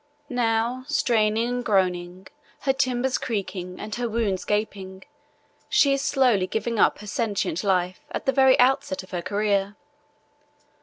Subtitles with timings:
[0.31, 2.25] Now, straining and groaning,
[2.61, 5.03] her timbers cracking and her wounds gaping,
[5.69, 9.75] she is slowly giving up her sentient life at the very outset of her career.